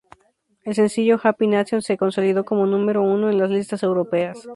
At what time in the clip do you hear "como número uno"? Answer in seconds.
2.43-3.29